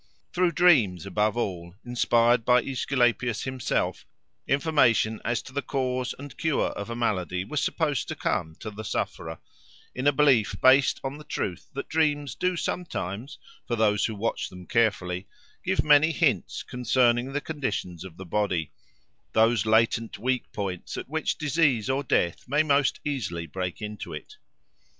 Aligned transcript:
Through 0.33 0.53
dreams, 0.53 1.05
above 1.05 1.37
all, 1.37 1.75
inspired 1.85 2.43
by 2.43 2.63
Aesculapius 2.63 3.43
himself, 3.43 4.03
information 4.47 5.21
as 5.23 5.43
to 5.43 5.53
the 5.53 5.61
cause 5.61 6.15
and 6.17 6.35
cure 6.39 6.69
of 6.69 6.89
a 6.89 6.95
malady 6.95 7.45
was 7.45 7.61
supposed 7.63 8.07
to 8.07 8.15
come 8.15 8.55
to 8.61 8.71
the 8.71 8.81
sufferer, 8.83 9.37
in 9.93 10.07
a 10.07 10.11
belief 10.11 10.55
based 10.59 10.99
on 11.03 11.19
the 11.19 11.23
truth 11.23 11.69
that 11.73 11.87
dreams 11.87 12.33
do 12.33 12.57
sometimes, 12.57 13.37
for 13.67 13.75
those 13.75 14.05
who 14.05 14.15
watch 14.15 14.49
them 14.49 14.65
carefully, 14.65 15.27
give 15.63 15.83
many 15.83 16.11
hints 16.11 16.63
concerning 16.63 17.31
the 17.33 17.39
conditions 17.39 18.03
of 18.03 18.17
the 18.17 18.25
body—those 18.25 19.67
latent 19.67 20.17
weak 20.17 20.51
points 20.51 20.97
at 20.97 21.07
which 21.09 21.37
disease 21.37 21.91
or 21.91 22.03
death 22.03 22.47
may 22.47 22.63
most 22.63 22.99
easily 23.05 23.45
break 23.45 23.83
into 23.83 24.13
it. 24.13 24.37